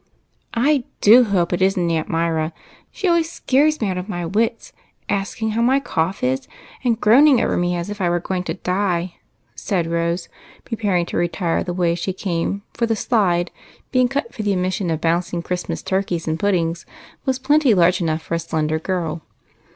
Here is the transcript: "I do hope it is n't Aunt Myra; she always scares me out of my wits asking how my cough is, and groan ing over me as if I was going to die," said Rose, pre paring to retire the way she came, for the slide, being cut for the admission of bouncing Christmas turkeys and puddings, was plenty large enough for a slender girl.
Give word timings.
"I 0.71 0.83
do 0.99 1.25
hope 1.25 1.53
it 1.53 1.61
is 1.61 1.77
n't 1.77 1.91
Aunt 1.91 2.09
Myra; 2.09 2.53
she 2.91 3.07
always 3.07 3.31
scares 3.31 3.79
me 3.79 3.87
out 3.87 3.99
of 3.99 4.09
my 4.09 4.25
wits 4.25 4.73
asking 5.07 5.51
how 5.51 5.61
my 5.61 5.79
cough 5.79 6.23
is, 6.23 6.47
and 6.83 6.99
groan 6.99 7.27
ing 7.27 7.39
over 7.39 7.55
me 7.55 7.75
as 7.75 7.87
if 7.91 8.01
I 8.01 8.09
was 8.09 8.23
going 8.23 8.43
to 8.45 8.55
die," 8.55 9.17
said 9.53 9.85
Rose, 9.85 10.27
pre 10.65 10.75
paring 10.75 11.05
to 11.05 11.17
retire 11.17 11.63
the 11.63 11.71
way 11.71 11.93
she 11.93 12.13
came, 12.13 12.63
for 12.73 12.87
the 12.87 12.95
slide, 12.95 13.51
being 13.91 14.07
cut 14.07 14.33
for 14.33 14.41
the 14.41 14.53
admission 14.53 14.89
of 14.89 15.01
bouncing 15.01 15.43
Christmas 15.43 15.83
turkeys 15.83 16.27
and 16.27 16.39
puddings, 16.39 16.87
was 17.25 17.37
plenty 17.37 17.75
large 17.75 18.01
enough 18.01 18.23
for 18.23 18.33
a 18.33 18.39
slender 18.39 18.79
girl. 18.79 19.21